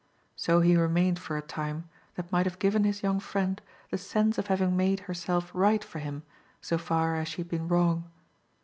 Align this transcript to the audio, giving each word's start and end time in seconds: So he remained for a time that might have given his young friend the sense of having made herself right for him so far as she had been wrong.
So 0.35 0.61
he 0.61 0.75
remained 0.75 1.19
for 1.19 1.37
a 1.37 1.43
time 1.43 1.87
that 2.15 2.31
might 2.31 2.47
have 2.47 2.57
given 2.57 2.85
his 2.85 3.03
young 3.03 3.19
friend 3.19 3.61
the 3.91 3.99
sense 3.99 4.39
of 4.39 4.47
having 4.47 4.75
made 4.75 5.01
herself 5.01 5.51
right 5.53 5.83
for 5.83 5.99
him 5.99 6.23
so 6.59 6.79
far 6.79 7.15
as 7.17 7.27
she 7.27 7.41
had 7.41 7.49
been 7.49 7.67
wrong. 7.67 8.09